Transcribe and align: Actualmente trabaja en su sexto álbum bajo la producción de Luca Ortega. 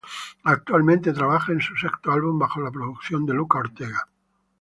Actualmente 0.45 1.13
trabaja 1.13 1.51
en 1.51 1.61
su 1.61 1.75
sexto 1.75 2.11
álbum 2.11 2.39
bajo 2.39 2.59
la 2.59 2.71
producción 2.71 3.23
de 3.23 3.35
Luca 3.35 3.59
Ortega. 3.59 4.07